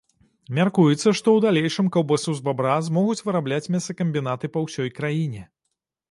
Мяркуецца, 0.59 0.95
што 1.01 1.09
ў 1.33 1.39
далейшым 1.45 1.91
каўбасу 1.95 2.33
з 2.39 2.43
бабра 2.47 2.77
змогуць 2.87 3.17
вырабляць 3.27 3.71
мясакамбінаты 3.75 4.45
па 4.55 4.59
ўсёй 4.65 4.89
краіне. 4.97 5.43